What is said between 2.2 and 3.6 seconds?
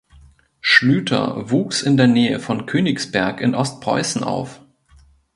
von Königsberg in